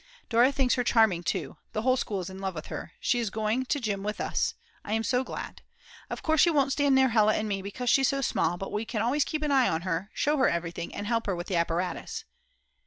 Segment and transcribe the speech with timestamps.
[0.29, 3.29] Dora thinks her charming too, the whole school is in love with her, she is
[3.29, 4.01] going to gym.
[4.01, 5.61] with us; I am so glad.
[6.09, 8.83] Of course she won't stand near Hella and me because she's so small; but we
[8.83, 11.55] can always keep an eye on her, show her everything, and help her with the
[11.55, 12.25] apparatus.